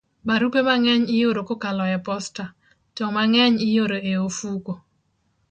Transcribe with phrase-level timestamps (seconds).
[0.27, 2.43] Barupe mang'eny ioro kokalo e posta,
[2.95, 4.73] to mang'eny ioro e ofuko.